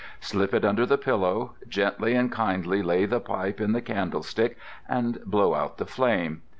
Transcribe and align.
Slip 0.19 0.55
it 0.55 0.65
under 0.65 0.87
the 0.87 0.97
pillow; 0.97 1.53
gently 1.69 2.15
and 2.15 2.31
kindly 2.31 2.81
lay 2.81 3.05
the 3.05 3.19
pipe 3.19 3.61
in 3.61 3.73
the 3.73 3.83
candlestick, 3.83 4.57
and 4.89 5.23
blow 5.25 5.53
out 5.53 5.77
the 5.77 5.85
flame. 5.85 6.41